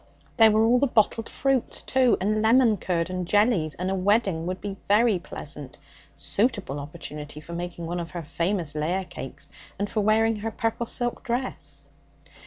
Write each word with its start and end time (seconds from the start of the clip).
There 0.37 0.49
were 0.49 0.63
all 0.63 0.79
the 0.79 0.87
bottled 0.87 1.29
fruits, 1.29 1.83
too, 1.83 2.17
and 2.19 2.41
lemon 2.41 2.77
curd 2.77 3.11
and 3.11 3.27
jellies; 3.27 3.75
and 3.75 3.91
a 3.91 3.93
wedding 3.93 4.47
would 4.47 4.59
be 4.59 4.69
a 4.69 4.75
very 4.87 5.19
pleasant, 5.19 5.77
suitable 6.15 6.79
opportunity 6.79 7.39
for 7.39 7.53
making 7.53 7.85
one 7.85 7.99
of 7.99 8.09
her 8.09 8.23
famous 8.23 8.73
layer 8.73 9.03
cakes 9.03 9.51
and 9.77 9.87
for 9.87 9.99
wearing 10.01 10.37
her 10.37 10.49
purple 10.49 10.87
silk 10.87 11.21
dress. 11.21 11.85